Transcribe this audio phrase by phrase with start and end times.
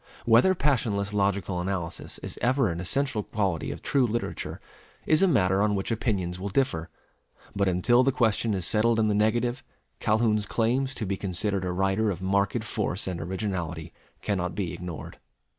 [0.25, 4.59] Whether passionless logical analysis is ever an essential quality of true literature,
[5.05, 6.89] is a matter on which opinions will differ;
[7.55, 9.61] but until the question is settled in the negative,
[9.99, 13.93] Calhoun's claims to be considered a writer of marked force and originality
[14.23, 15.19] cannot be ignored.